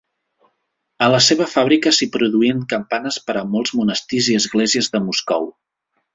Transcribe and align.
A 1.07 1.09
la 1.15 1.19
seva 1.25 1.45
fàbrica 1.51 1.91
s'hi 1.97 2.07
produïen 2.15 2.63
campanes 2.73 3.21
per 3.29 3.37
a 3.43 3.45
molts 3.53 3.75
monestirs 3.83 4.33
i 4.35 4.41
esglésies 4.41 4.91
de 4.97 5.05
Moscou. 5.11 5.49